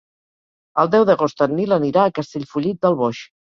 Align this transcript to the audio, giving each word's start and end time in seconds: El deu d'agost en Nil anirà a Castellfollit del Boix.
El 0.83 0.89
deu 0.95 1.05
d'agost 1.09 1.45
en 1.47 1.53
Nil 1.59 1.77
anirà 1.79 2.07
a 2.07 2.17
Castellfollit 2.21 2.83
del 2.89 3.01
Boix. 3.05 3.25